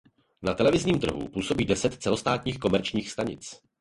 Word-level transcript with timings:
Na 0.41 0.53
televizním 0.53 0.99
trhu 0.99 1.27
působí 1.27 1.65
deset 1.65 1.93
celostátních 2.01 2.59
komerčních 2.59 3.11
stanic. 3.11 3.61